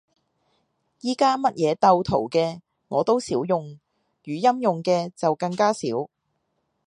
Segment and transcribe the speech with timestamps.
[1.03, 3.77] 而家乜嘢鬥圖嘅，我都少用，
[4.23, 6.09] 語音用嘅就更加少